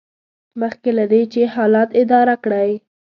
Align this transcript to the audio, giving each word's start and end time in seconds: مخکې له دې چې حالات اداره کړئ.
مخکې 0.61 0.89
له 0.97 1.05
دې 1.11 1.21
چې 1.33 1.41
حالات 1.55 1.89
اداره 2.01 2.35
کړئ. 2.43 2.69